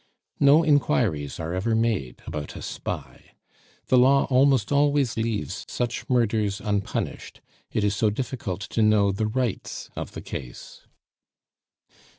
No 0.39 0.63
inquiries 0.63 1.39
are 1.39 1.53
ever 1.53 1.75
made 1.75 2.23
about 2.25 2.55
a 2.55 2.63
spy. 2.63 3.35
The 3.85 3.99
law 3.99 4.23
almost 4.31 4.71
always 4.71 5.15
leaves 5.15 5.63
such 5.67 6.09
murders 6.09 6.59
unpunished, 6.59 7.39
it 7.71 7.83
is 7.83 7.95
so 7.95 8.09
difficult 8.09 8.61
to 8.61 8.81
know 8.81 9.11
the 9.11 9.27
rights 9.27 9.91
of 9.95 10.13
the 10.13 10.21
case. 10.23 10.87